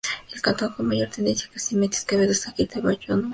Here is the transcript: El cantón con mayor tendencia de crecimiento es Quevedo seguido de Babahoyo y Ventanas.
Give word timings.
El 0.33 0.41
cantón 0.41 0.73
con 0.73 0.87
mayor 0.87 1.11
tendencia 1.11 1.45
de 1.45 1.51
crecimiento 1.51 1.95
es 1.95 2.05
Quevedo 2.05 2.33
seguido 2.33 2.65
de 2.73 2.81
Babahoyo 2.81 2.99
y 3.03 3.07
Ventanas. 3.07 3.29